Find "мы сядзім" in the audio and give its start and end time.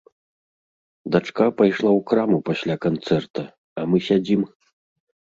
3.91-4.41